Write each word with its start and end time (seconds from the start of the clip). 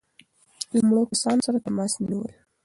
له 0.75 0.79
مړو 0.87 1.09
کسانو 1.11 1.45
سره 1.47 1.63
تماس 1.65 1.91
نه 2.01 2.05
نیول. 2.09 2.31